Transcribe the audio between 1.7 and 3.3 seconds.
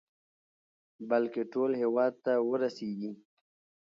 هېواد ته ورسېږي.